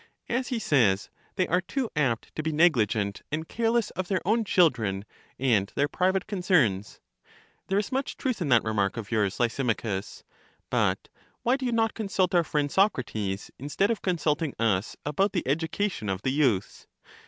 [0.27, 4.43] As he says, they are too apt to be negligent and careless of their own
[4.43, 5.05] chil dren
[5.37, 6.99] and their private concerns.
[7.67, 10.23] There is much truth in that remark of yours, Lysimachus.
[10.71, 11.09] But
[11.43, 15.47] why do you not consult our friend Socrates, instead of con sulting us, about the
[15.47, 16.87] education of the youths?